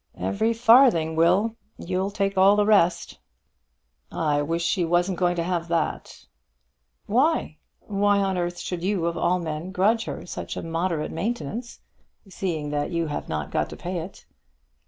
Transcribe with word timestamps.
"Every 0.17 0.51
farthing, 0.51 1.15
Will. 1.15 1.57
You'll 1.77 2.09
take 2.09 2.35
all 2.35 2.55
the 2.55 2.65
rest." 2.65 3.19
"I 4.11 4.41
wish 4.41 4.63
she 4.63 4.83
wasn't 4.83 5.19
going 5.19 5.35
to 5.35 5.43
have 5.43 5.67
that." 5.67 6.25
"Why? 7.05 7.57
Why 7.81 8.17
on 8.17 8.35
earth 8.35 8.57
should 8.57 8.81
you 8.81 9.05
of 9.05 9.15
all 9.15 9.37
men 9.37 9.71
grudge 9.71 10.05
her 10.05 10.25
such 10.25 10.57
a 10.57 10.63
moderate 10.63 11.11
maintenance, 11.11 11.81
seeing 12.27 12.71
that 12.71 12.89
you 12.89 13.05
have 13.05 13.29
not 13.29 13.51
got 13.51 13.69
to 13.69 13.77
pay 13.77 13.99
it?" 13.99 14.25